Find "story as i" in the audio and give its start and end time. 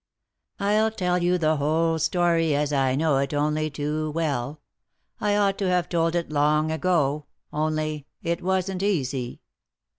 1.99-2.95